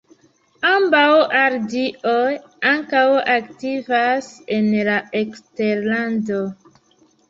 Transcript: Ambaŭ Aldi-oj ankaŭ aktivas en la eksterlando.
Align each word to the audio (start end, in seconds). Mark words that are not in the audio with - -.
Ambaŭ 0.69 1.03
Aldi-oj 1.41 2.33
ankaŭ 2.73 3.05
aktivas 3.37 4.33
en 4.59 4.75
la 4.93 5.01
eksterlando. 5.25 6.47